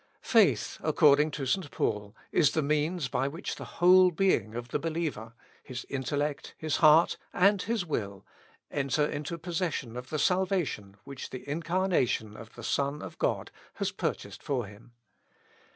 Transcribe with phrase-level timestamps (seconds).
[0.23, 1.69] Faith, according to St.
[1.69, 6.77] Paul, is the means by which the whole being of the believer his intellect, his
[6.77, 8.25] heart, and his will
[8.71, 13.91] enter into possession of the salvation which the incarnation of the Son of God has
[13.91, 14.91] purchased for him.